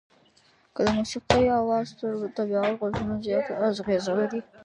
[0.73, 4.39] که د موسيقۍ اواز تر طبيعت غږونو زیاته اغېزه لري.